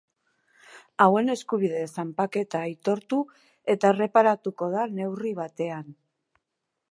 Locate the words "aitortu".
2.69-3.21